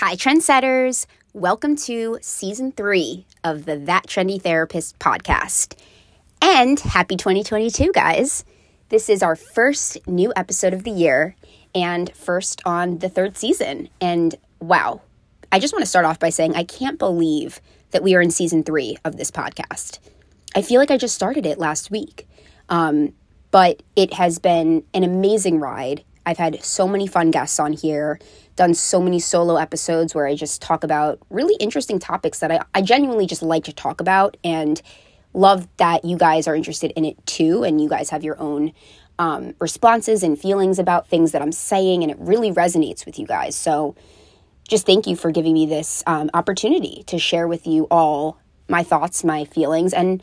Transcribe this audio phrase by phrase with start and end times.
[0.00, 1.06] Hi, trendsetters.
[1.32, 5.74] Welcome to season three of the That Trendy Therapist podcast.
[6.42, 8.44] And happy 2022, guys.
[8.90, 11.34] This is our first new episode of the year
[11.74, 13.88] and first on the third season.
[13.98, 15.00] And wow,
[15.50, 18.30] I just want to start off by saying I can't believe that we are in
[18.30, 19.98] season three of this podcast.
[20.54, 22.28] I feel like I just started it last week.
[22.68, 23.14] Um,
[23.50, 26.04] but it has been an amazing ride.
[26.26, 28.18] I've had so many fun guests on here
[28.56, 32.60] done so many solo episodes where I just talk about really interesting topics that I,
[32.74, 34.80] I genuinely just like to talk about and
[35.34, 37.62] love that you guys are interested in it too.
[37.62, 38.72] And you guys have your own
[39.18, 43.26] um, responses and feelings about things that I'm saying, and it really resonates with you
[43.26, 43.54] guys.
[43.54, 43.94] So,
[44.68, 48.38] just thank you for giving me this um, opportunity to share with you all
[48.68, 50.22] my thoughts, my feelings, and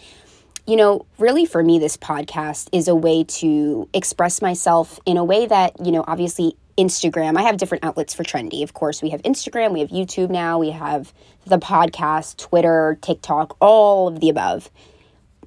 [0.66, 5.24] you know, really for me, this podcast is a way to express myself in a
[5.24, 7.38] way that, you know, obviously Instagram.
[7.38, 8.64] I have different outlets for trendy.
[8.64, 11.14] Of course, we have Instagram, we have YouTube now, we have
[11.46, 14.70] the podcast, Twitter, TikTok, all of the above.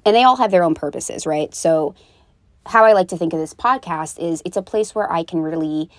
[0.05, 1.53] And they all have their own purposes, right?
[1.53, 1.95] So,
[2.65, 5.39] how I like to think of this podcast is it's a place where I can
[5.39, 5.89] really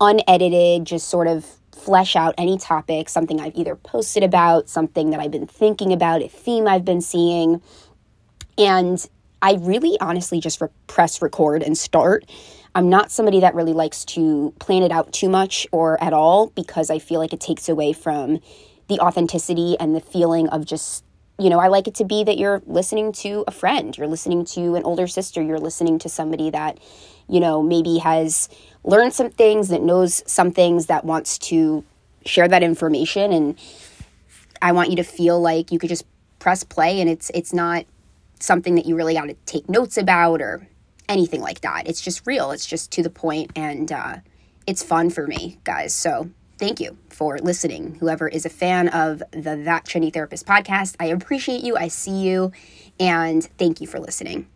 [0.00, 5.20] unedited just sort of flesh out any topic, something I've either posted about, something that
[5.20, 7.62] I've been thinking about, a theme I've been seeing.
[8.58, 9.06] And
[9.40, 12.24] I really honestly just re- press record and start
[12.74, 16.48] I'm not somebody that really likes to plan it out too much or at all
[16.48, 18.40] because I feel like it takes away from
[18.88, 21.04] the authenticity and the feeling of just,
[21.38, 24.44] you know, I like it to be that you're listening to a friend, you're listening
[24.46, 26.78] to an older sister, you're listening to somebody that,
[27.28, 28.48] you know, maybe has
[28.84, 31.84] learned some things, that knows some things, that wants to
[32.24, 33.32] share that information.
[33.32, 33.58] And
[34.62, 36.04] I want you to feel like you could just
[36.38, 37.84] press play and it's it's not
[38.40, 40.66] something that you really got to take notes about or
[41.10, 41.86] anything like that.
[41.86, 44.16] It's just real, it's just to the point, and uh,
[44.66, 45.94] it's fun for me, guys.
[45.94, 47.96] So thank you for listening.
[47.96, 52.22] Whoever is a fan of the That Trendy Therapist podcast, I appreciate you, I see
[52.22, 52.52] you,
[52.98, 54.46] and thank you for listening.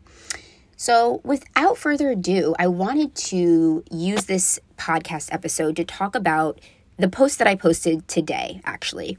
[0.77, 6.61] So, without further ado, I wanted to use this podcast episode to talk about
[6.97, 9.17] the post that I posted today, actually,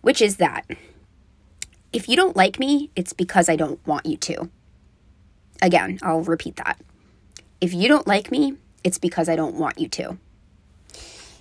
[0.00, 0.64] which is that
[1.92, 4.50] if you don't like me, it's because I don't want you to.
[5.62, 6.78] Again, I'll repeat that.
[7.60, 10.18] If you don't like me, it's because I don't want you to.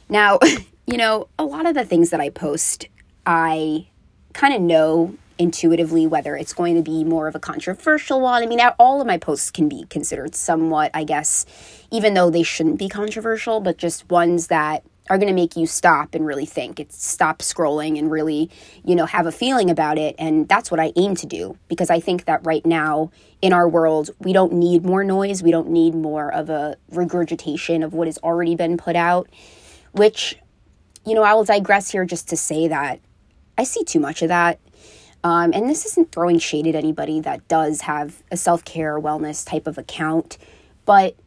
[0.07, 0.39] Now,
[0.85, 2.87] you know, a lot of the things that I post,
[3.25, 3.87] I
[4.33, 8.43] kind of know intuitively whether it's going to be more of a controversial one.
[8.43, 11.47] I mean, all of my posts can be considered somewhat, I guess,
[11.89, 15.67] even though they shouldn't be controversial, but just ones that are going to make you
[15.67, 16.79] stop and really think.
[16.79, 18.49] It's stop scrolling and really,
[18.85, 20.15] you know, have a feeling about it.
[20.17, 23.11] And that's what I aim to do because I think that right now
[23.41, 25.43] in our world, we don't need more noise.
[25.43, 29.29] We don't need more of a regurgitation of what has already been put out,
[29.91, 30.37] which,
[31.05, 33.01] you know, I will digress here just to say that
[33.57, 34.61] I see too much of that.
[35.25, 39.45] Um, and this isn't throwing shade at anybody that does have a self care, wellness
[39.45, 40.37] type of account,
[40.85, 41.17] but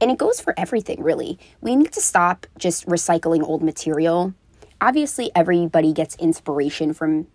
[0.00, 1.38] and it goes for everything, really.
[1.60, 4.34] We need to stop just recycling old material.
[4.80, 7.26] Obviously, everybody gets inspiration from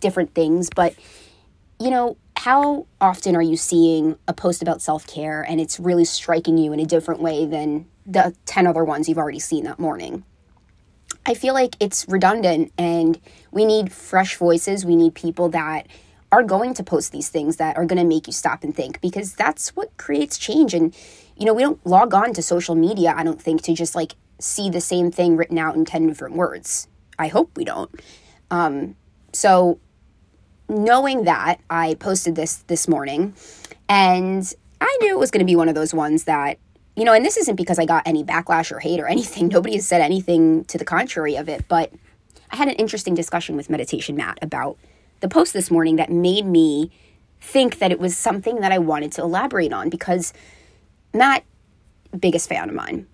[0.00, 0.94] different things, but
[1.78, 6.04] you know, how often are you seeing a post about self care and it's really
[6.04, 9.78] striking you in a different way than the 10 other ones you've already seen that
[9.78, 10.24] morning?
[11.26, 13.20] I feel like it's redundant and
[13.50, 14.84] we need fresh voices.
[14.84, 15.86] We need people that
[16.32, 19.00] are going to post these things that are going to make you stop and think
[19.00, 20.74] because that's what creates change.
[20.74, 20.94] And
[21.40, 24.14] you know, we don't log on to social media, I don't think, to just like
[24.38, 26.86] see the same thing written out in 10 different words.
[27.18, 27.90] I hope we don't.
[28.50, 28.94] Um,
[29.32, 29.80] so,
[30.68, 33.34] knowing that, I posted this this morning
[33.88, 34.52] and
[34.82, 36.58] I knew it was going to be one of those ones that,
[36.94, 39.48] you know, and this isn't because I got any backlash or hate or anything.
[39.52, 41.90] Nobody has said anything to the contrary of it, but
[42.50, 44.76] I had an interesting discussion with Meditation Matt about
[45.20, 46.90] the post this morning that made me
[47.40, 50.34] think that it was something that I wanted to elaborate on because
[51.12, 51.44] Matt,
[52.18, 53.06] biggest fan of mine.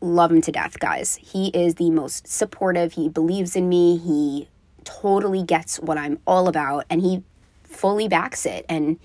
[0.00, 1.16] Love him to death, guys.
[1.16, 2.92] He is the most supportive.
[2.94, 3.96] He believes in me.
[3.98, 4.48] He
[4.84, 7.22] totally gets what I'm all about and he
[7.62, 8.66] fully backs it.
[8.68, 8.98] And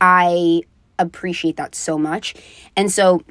[0.00, 0.62] I
[0.98, 2.34] appreciate that so much.
[2.76, 3.22] And so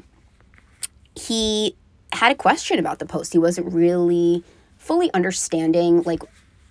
[1.16, 1.76] he
[2.14, 3.32] had a question about the post.
[3.32, 4.44] He wasn't really
[4.78, 6.24] fully understanding like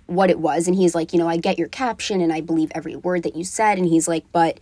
[0.07, 2.73] what it was and he's like, "You know, I get your caption and I believe
[2.75, 4.61] every word that you said." And he's like, "But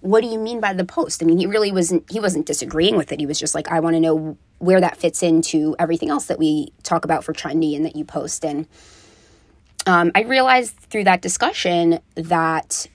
[0.00, 1.22] what do you mean by the post?
[1.22, 3.20] I mean, he really wasn't he wasn't disagreeing with it.
[3.20, 6.38] He was just like, I want to know where that fits into everything else that
[6.38, 8.44] we talk about for trendy and that you post.
[8.44, 8.66] And
[9.86, 12.86] um, I realized through that discussion that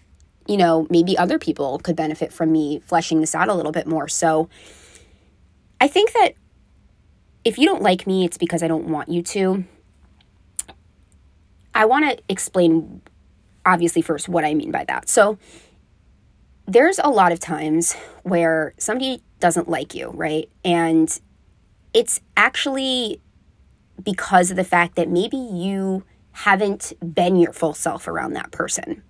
[0.48, 3.88] you know maybe other people could benefit from me fleshing this out a little bit
[3.88, 4.08] more.
[4.08, 4.50] So
[5.82, 6.36] I think that
[7.44, 9.66] if you don't like me, it's because I don't want you to.
[11.76, 13.02] I want to explain,
[13.66, 15.10] obviously, first what I mean by that.
[15.10, 15.38] So,
[16.66, 17.94] there's a lot of times
[18.24, 20.50] where somebody doesn't like you, right?
[20.64, 21.20] And
[21.94, 23.20] it's actually
[24.02, 29.04] because of the fact that maybe you haven't been your full self around that person.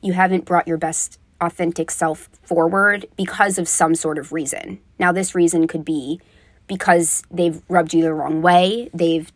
[0.00, 4.80] You haven't brought your best authentic self forward because of some sort of reason.
[4.98, 6.20] Now this reason could be
[6.66, 9.30] because they've rubbed you the wrong way, they've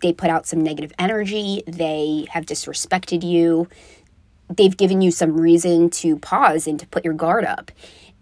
[0.00, 3.68] they put out some negative energy, they have disrespected you,
[4.56, 7.70] they've given you some reason to pause and to put your guard up.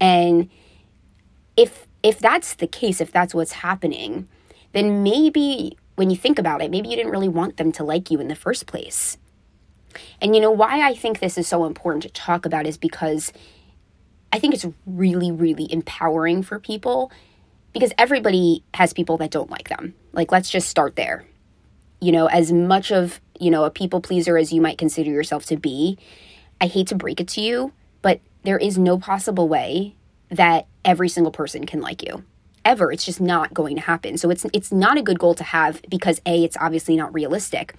[0.00, 0.48] And
[1.56, 4.28] if if that's the case, if that's what's happening,
[4.72, 8.10] then maybe when you think about it, maybe you didn't really want them to like
[8.10, 9.18] you in the first place.
[10.22, 13.32] And you know why I think this is so important to talk about is because
[14.32, 17.10] I think it's really, really empowering for people
[17.72, 19.94] because everybody has people that don't like them.
[20.12, 21.24] Like, let's just start there.
[22.00, 25.46] You know, as much of, you know, a people pleaser as you might consider yourself
[25.46, 25.98] to be,
[26.60, 27.72] I hate to break it to you,
[28.02, 29.96] but there is no possible way
[30.30, 32.24] that every single person can like you
[32.64, 32.92] ever.
[32.92, 34.18] It's just not going to happen.
[34.18, 37.74] So it's it's not a good goal to have because A, it's obviously not realistic.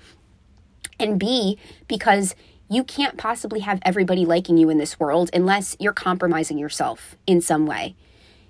[0.99, 2.35] And B, because
[2.69, 7.41] you can't possibly have everybody liking you in this world unless you're compromising yourself in
[7.41, 7.95] some way.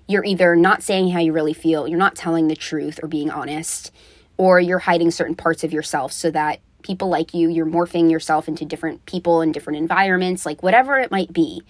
[0.06, 3.30] You're either not saying how you really feel, you're not telling the truth or being
[3.30, 3.90] honest,
[4.36, 8.48] or you're hiding certain parts of yourself so that people like you, you're morphing yourself
[8.48, 11.62] into different people and different environments, like whatever it might be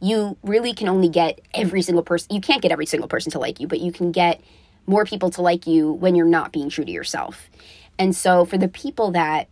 [0.00, 3.38] you really can only get every single person, you can't get every single person to
[3.38, 4.40] like you, but you can get
[4.86, 7.50] more people to like you when you're not being true to yourself.
[7.98, 9.48] And so for the people that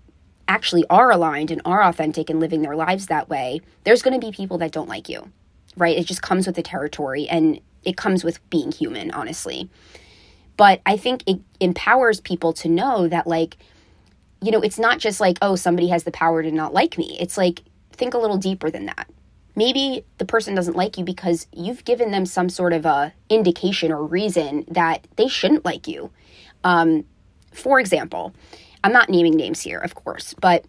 [0.48, 4.24] actually are aligned and are authentic and living their lives that way, there's going to
[4.24, 5.30] be people that don't like you,
[5.76, 5.96] right?
[5.96, 9.68] It just comes with the territory and it comes with being human, honestly.
[10.56, 13.58] But I think it empowers people to know that, like,
[14.42, 17.16] you know, it's not just like, oh, somebody has the power to not like me.
[17.20, 17.62] It's like,
[17.92, 19.08] think a little deeper than that
[19.56, 23.90] maybe the person doesn't like you because you've given them some sort of a indication
[23.90, 26.10] or reason that they shouldn't like you.
[26.62, 27.04] Um,
[27.52, 28.34] for example,
[28.84, 30.66] I'm not naming names here, of course, but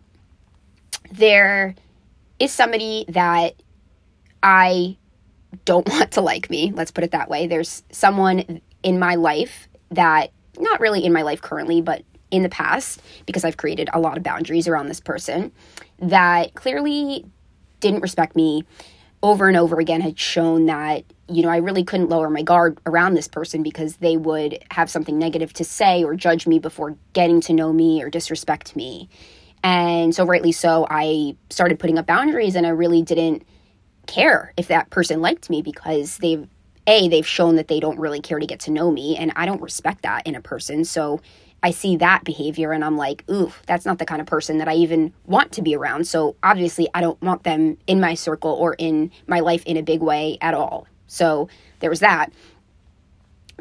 [1.12, 1.76] there
[2.40, 3.56] is somebody that
[4.42, 4.98] I
[5.66, 6.72] don't want to like me.
[6.74, 7.46] Let's put it that way.
[7.46, 12.50] There's someone in my life that, not really in my life currently, but in the
[12.50, 15.52] past, because I've created a lot of boundaries around this person,
[16.00, 17.26] that clearly
[17.80, 18.66] didn't respect me
[19.24, 22.80] over and over again had shown that you know I really couldn't lower my guard
[22.86, 26.96] around this person because they would have something negative to say or judge me before
[27.14, 29.10] getting to know me or disrespect me.
[29.64, 33.44] And so rightly so I started putting up boundaries and I really didn't
[34.06, 36.48] care if that person liked me because they've
[36.86, 39.46] a they've shown that they don't really care to get to know me and I
[39.46, 40.86] don't respect that in a person.
[40.86, 41.22] So
[41.64, 44.68] I see that behavior and I'm like, ooh, that's not the kind of person that
[44.68, 46.08] I even want to be around.
[46.08, 49.82] So obviously, I don't want them in my circle or in my life in a
[49.82, 50.88] big way at all.
[51.08, 51.50] So
[51.80, 52.32] there was that.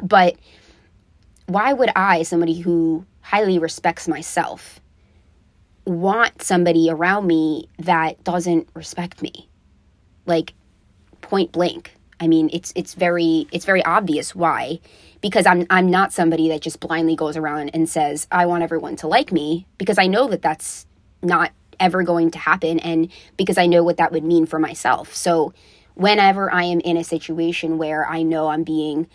[0.01, 0.35] But
[1.47, 4.79] why would I, somebody who highly respects myself,
[5.85, 9.49] want somebody around me that doesn't respect me?
[10.25, 10.53] Like
[11.21, 11.96] point blank.
[12.19, 14.79] I mean, it's it's very it's very obvious why
[15.21, 18.95] because I'm I'm not somebody that just blindly goes around and says I want everyone
[18.97, 20.85] to like me because I know that that's
[21.21, 25.13] not ever going to happen and because I know what that would mean for myself.
[25.13, 25.53] So
[25.93, 29.07] whenever I am in a situation where I know I'm being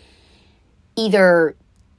[0.95, 1.55] either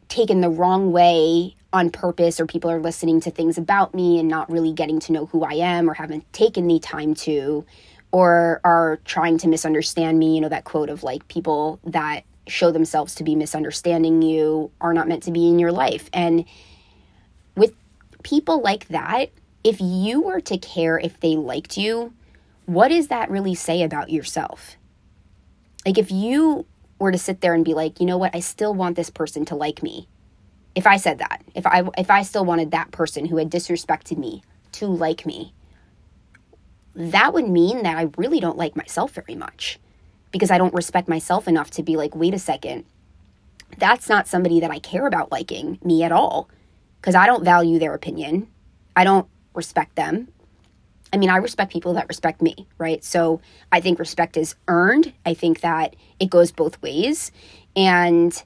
[0.09, 4.29] taken the wrong way on purpose or people are listening to things about me and
[4.29, 7.67] not really getting to know who I am or haven't taken the time to
[8.15, 12.71] or are trying to misunderstand me, you know that quote of like people that show
[12.71, 16.09] themselves to be misunderstanding you are not meant to be in your life.
[16.13, 16.45] And
[17.57, 17.75] with
[18.23, 19.31] people like that,
[19.65, 22.15] if you were to care if they liked you,
[22.67, 24.77] what does that really say about yourself?
[25.85, 26.67] Like, if you
[27.01, 29.45] were to sit there and be like, you know what, I still want this person
[29.47, 30.07] to like me.
[30.77, 34.19] If I said that, if I if I still wanted that person who had disrespected
[34.19, 35.53] me to like me,
[36.95, 39.79] that would mean that I really don't like myself very much
[40.31, 42.85] because I don't respect myself enough to be like, wait a second,
[43.79, 46.49] that's not somebody that I care about liking me at all
[47.01, 48.49] because I don't value their opinion.
[48.97, 50.29] I don't respect them.
[51.13, 53.05] I mean, I respect people that respect me, right?
[53.05, 55.13] So I think respect is earned.
[55.25, 57.31] I think that it goes both ways.
[57.77, 58.43] And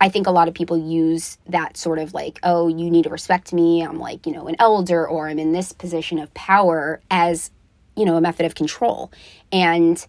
[0.00, 3.10] I think a lot of people use that sort of like, oh, you need to
[3.10, 3.82] respect me.
[3.82, 7.50] I'm like, you know, an elder or I'm in this position of power as,
[7.96, 9.10] you know, a method of control.
[9.52, 10.04] And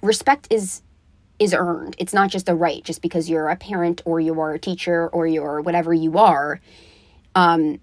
[0.00, 0.82] respect is
[1.40, 1.96] is earned.
[1.98, 5.26] It's not just a right just because you're a parent or you're a teacher or
[5.26, 6.60] you're whatever you are.
[7.34, 7.80] Um,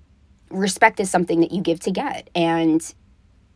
[0.51, 2.29] respect is something that you give to get.
[2.36, 2.81] And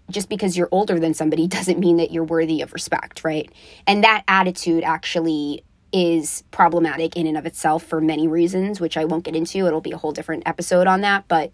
[0.09, 3.49] just because you're older than somebody doesn't mean that you're worthy of respect, right?
[3.87, 9.05] And that attitude actually is problematic in and of itself for many reasons, which I
[9.05, 9.65] won't get into.
[9.67, 11.27] It'll be a whole different episode on that.
[11.27, 11.51] But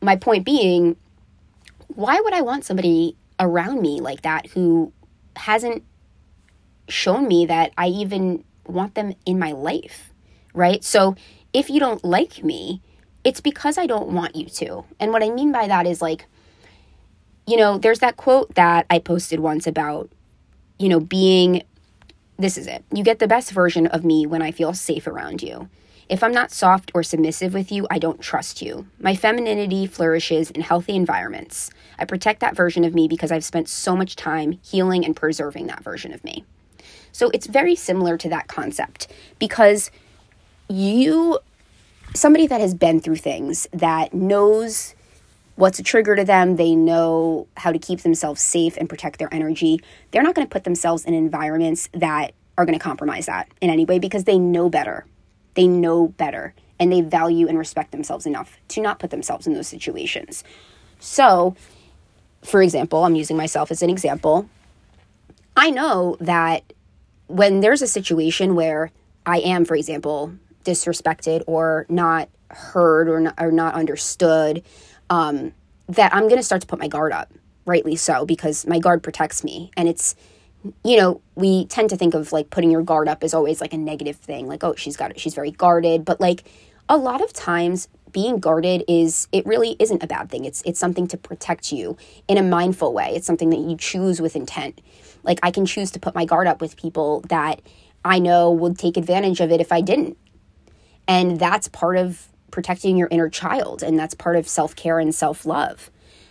[0.00, 0.96] my point being,
[1.88, 4.92] why would I want somebody around me like that who
[5.36, 5.82] hasn't
[6.88, 10.12] shown me that I even want them in my life,
[10.52, 10.82] right?
[10.84, 11.16] So
[11.52, 12.80] if you don't like me,
[13.22, 14.84] it's because I don't want you to.
[15.00, 16.26] And what I mean by that is like,
[17.46, 20.10] you know, there's that quote that I posted once about,
[20.78, 21.62] you know, being
[22.38, 22.84] this is it.
[22.92, 25.68] You get the best version of me when I feel safe around you.
[26.08, 28.86] If I'm not soft or submissive with you, I don't trust you.
[29.00, 31.70] My femininity flourishes in healthy environments.
[31.98, 35.66] I protect that version of me because I've spent so much time healing and preserving
[35.68, 36.44] that version of me.
[37.12, 39.90] So it's very similar to that concept because
[40.68, 41.38] you,
[42.14, 44.94] somebody that has been through things, that knows
[45.56, 49.32] what's a trigger to them, they know how to keep themselves safe and protect their
[49.32, 49.80] energy.
[50.10, 53.70] They're not going to put themselves in environments that are going to compromise that in
[53.70, 55.06] any way because they know better.
[55.54, 59.54] They know better and they value and respect themselves enough to not put themselves in
[59.54, 60.42] those situations.
[60.98, 61.54] So,
[62.42, 64.48] for example, I'm using myself as an example.
[65.56, 66.72] I know that
[67.26, 68.90] when there's a situation where
[69.24, 70.34] I am, for example,
[70.64, 74.62] disrespected or not heard or not, or not understood,
[75.10, 75.52] um,
[75.88, 77.32] that I'm going to start to put my guard up,
[77.66, 79.70] rightly so, because my guard protects me.
[79.76, 80.14] And it's,
[80.84, 83.72] you know, we tend to think of like putting your guard up as always like
[83.72, 86.04] a negative thing, like, oh, she's got it, she's very guarded.
[86.04, 86.44] But like
[86.88, 90.46] a lot of times, being guarded is it really isn't a bad thing.
[90.46, 93.10] It's it's something to protect you in a mindful way.
[93.14, 94.80] It's something that you choose with intent.
[95.24, 97.60] Like I can choose to put my guard up with people that
[98.04, 100.16] I know would take advantage of it if I didn't.
[101.08, 105.12] And that's part of protecting your inner child, and that's part of self care and
[105.12, 105.90] self love.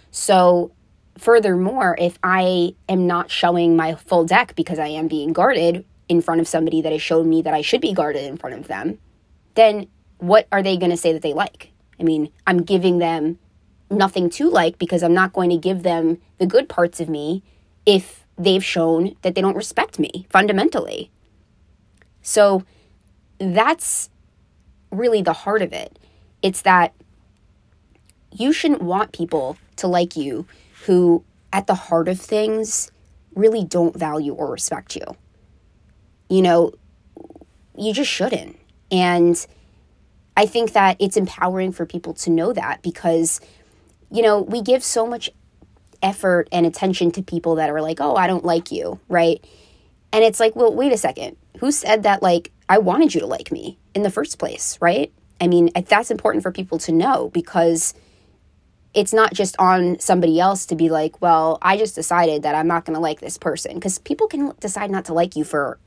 [0.09, 0.71] So,
[1.17, 6.21] furthermore, if I am not showing my full deck because I am being guarded in
[6.21, 8.67] front of somebody that has shown me that I should be guarded in front of
[8.67, 8.99] them,
[9.55, 9.87] then
[10.17, 11.71] what are they going to say that they like?
[11.99, 13.37] I mean, I'm giving them
[13.91, 17.43] nothing to like because I'm not going to give them the good parts of me
[17.85, 21.11] if they've shown that they don't respect me fundamentally.
[22.21, 22.63] So
[23.39, 24.09] that's
[24.89, 25.99] really the heart of it.
[26.43, 26.93] It's that
[28.31, 30.45] you shouldn't want people to like you
[30.85, 32.91] who, at the heart of things,
[33.33, 35.05] really don't value or respect you.
[36.29, 36.73] You know,
[37.77, 38.57] you just shouldn't.
[38.91, 39.43] And
[40.35, 43.39] I think that it's empowering for people to know that because,
[44.11, 45.29] you know, we give so much
[46.01, 49.43] effort and attention to people that are like, oh, I don't like you, right?
[50.11, 51.37] And it's like, well, wait a second.
[51.59, 55.11] Who said that, like, I wanted you to like me in the first place, right?
[55.41, 57.93] I mean, that's important for people to know because
[58.93, 62.67] it's not just on somebody else to be like, well, I just decided that I'm
[62.67, 63.75] not going to like this person.
[63.75, 65.79] Because people can decide not to like you for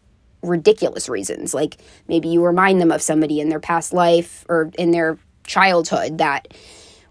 [0.43, 1.55] ridiculous reasons.
[1.55, 6.19] Like maybe you remind them of somebody in their past life or in their childhood
[6.19, 6.49] that,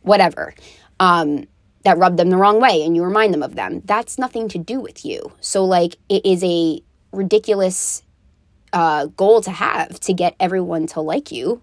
[0.01, 0.53] whatever,
[0.99, 1.45] um,
[1.83, 3.81] that rubbed them the wrong way and you remind them of them.
[3.85, 5.31] That's nothing to do with you.
[5.39, 8.03] So, like, it is a ridiculous
[8.73, 11.61] uh, goal to have to get everyone to like you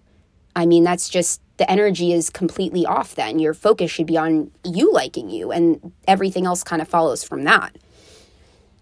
[0.55, 3.39] I mean, that's just the energy is completely off then.
[3.39, 7.43] Your focus should be on you liking you, and everything else kind of follows from
[7.43, 7.77] that.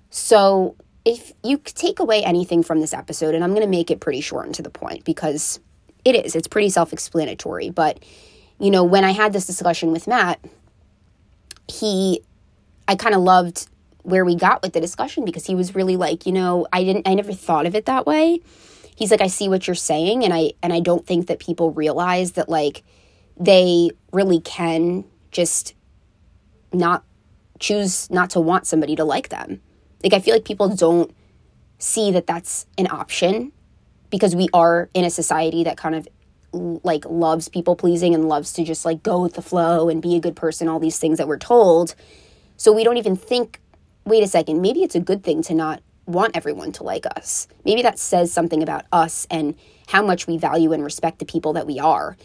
[0.10, 4.00] So, if you take away anything from this episode, and I'm going to make it
[4.00, 5.60] pretty short and to the point because
[6.06, 7.70] it is, it's pretty self explanatory.
[7.70, 8.04] But,
[8.60, 10.40] you know, when I had this discussion with Matt,
[11.68, 12.22] he,
[12.88, 13.68] I kind of loved
[14.04, 17.08] where we got with the discussion because he was really like, you know, I didn't,
[17.08, 18.42] I never thought of it that way
[19.02, 21.72] he's like, I see what you're saying, and I and I don't think that people
[21.72, 22.84] realize that like
[23.36, 25.74] they really can just
[26.72, 27.04] not
[27.60, 29.60] choose not to want somebody to like them.
[30.04, 31.12] Like I feel like people don't
[31.80, 33.52] see that that's an option
[34.12, 36.08] because we are in a society that kind of
[36.54, 40.16] like loves people pleasing and loves to just like go with the flow and be
[40.16, 41.96] a good person all these things that we're told
[42.58, 43.62] so we don't even think
[44.04, 47.48] wait a second maybe it's a good thing to not want everyone to like us.
[47.64, 49.56] Maybe that says something about us and
[49.88, 52.18] how much we value and respect the people that we are.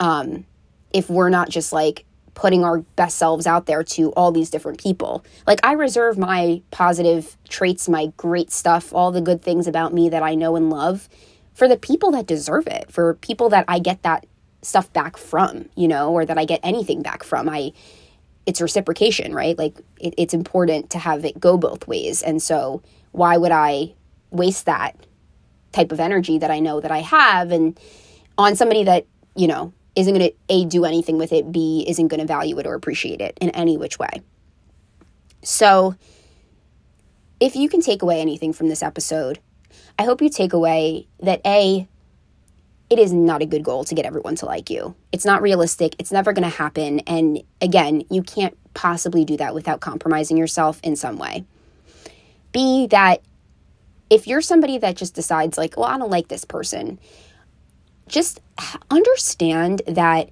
[0.00, 0.46] Um,
[0.92, 4.80] if we're not just like putting our best selves out there to all these different
[4.80, 5.24] people.
[5.46, 10.08] Like, I reserve my positive traits, my great stuff, all the good things about me
[10.08, 11.08] that I know and love
[11.54, 14.26] for the people that deserve it, for people that I get that
[14.62, 17.48] stuff back from, you know, or that I get anything back from.
[17.48, 17.72] I,
[18.46, 19.58] it's reciprocation, right?
[19.58, 22.22] Like, it, it's important to have it go both ways.
[22.22, 22.82] And so,
[23.12, 23.94] why would I
[24.30, 24.96] waste that
[25.72, 27.78] type of energy that I know that I have and
[28.36, 32.08] on somebody that, you know, isn't going to A, do anything with it, B, isn't
[32.08, 34.22] going to value it or appreciate it in any which way.
[35.42, 35.96] So,
[37.40, 39.40] if you can take away anything from this episode,
[39.98, 41.88] I hope you take away that A,
[42.88, 44.94] it is not a good goal to get everyone to like you.
[45.10, 45.96] It's not realistic.
[45.98, 47.00] It's never going to happen.
[47.00, 51.44] And again, you can't possibly do that without compromising yourself in some way.
[52.52, 53.22] B, that
[54.10, 56.98] if you're somebody that just decides, like, well, I don't like this person,
[58.08, 58.40] just
[58.90, 60.30] understand that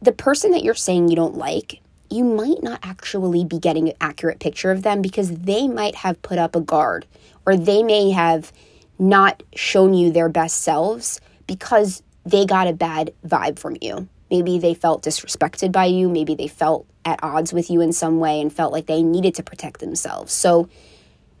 [0.00, 3.96] the person that you're saying you don't like, you might not actually be getting an
[4.00, 7.06] accurate picture of them because they might have put up a guard
[7.44, 8.52] or they may have
[8.98, 14.08] not shown you their best selves because they got a bad vibe from you.
[14.30, 16.08] Maybe they felt disrespected by you.
[16.08, 19.34] Maybe they felt at odds with you in some way and felt like they needed
[19.36, 20.32] to protect themselves.
[20.32, 20.68] So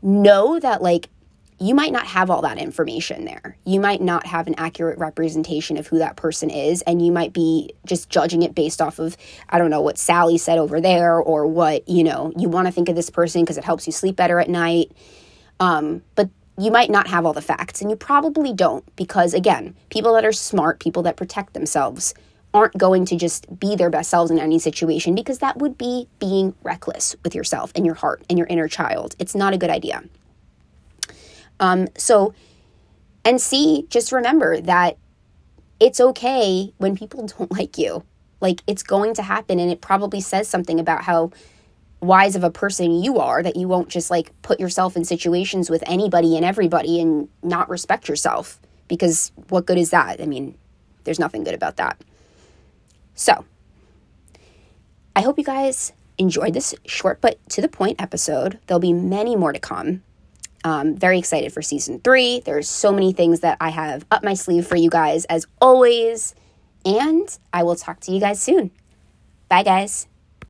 [0.02, 1.08] know that, like,
[1.60, 3.56] you might not have all that information there.
[3.64, 7.32] You might not have an accurate representation of who that person is, and you might
[7.32, 9.16] be just judging it based off of,
[9.48, 12.72] I don't know, what Sally said over there, or what, you know, you want to
[12.72, 14.92] think of this person because it helps you sleep better at night.
[15.58, 19.74] Um, but you might not have all the facts, and you probably don't, because again,
[19.90, 22.14] people that are smart, people that protect themselves,
[22.58, 26.08] aren't going to just be their best selves in any situation because that would be
[26.18, 29.14] being reckless with yourself and your heart and your inner child.
[29.20, 30.02] It's not a good idea.
[31.60, 32.34] Um, so,
[33.24, 34.98] and C, just remember that
[35.78, 38.02] it's okay when people don't like you.
[38.40, 41.30] Like, it's going to happen, and it probably says something about how
[42.00, 45.68] wise of a person you are that you won't just like put yourself in situations
[45.68, 48.60] with anybody and everybody and not respect yourself.
[48.88, 50.20] Because what good is that?
[50.20, 50.56] I mean,
[51.04, 52.00] there's nothing good about that.
[53.18, 53.44] So,
[55.16, 58.60] I hope you guys enjoyed this short but to the point episode.
[58.66, 60.04] There'll be many more to come.
[60.62, 62.38] Um, very excited for season three.
[62.38, 66.36] There's so many things that I have up my sleeve for you guys, as always.
[66.84, 68.70] And I will talk to you guys soon.
[69.48, 70.06] Bye, guys.